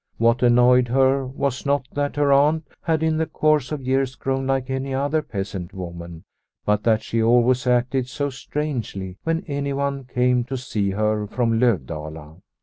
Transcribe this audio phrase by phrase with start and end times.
[0.17, 4.47] What annoyed her was not that her aunt had in the course of years grown
[4.47, 6.23] like any other peasant woman,
[6.65, 12.37] but that she always acted so strangely when anyone came to see her from Lovdala.